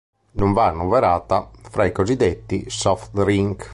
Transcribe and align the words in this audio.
Non 0.31 0.53
va 0.53 0.65
annoverata 0.65 1.51
fra 1.69 1.85
i 1.85 1.91
cosiddetti 1.91 2.67
"soft 2.71 3.13
drink". 3.13 3.69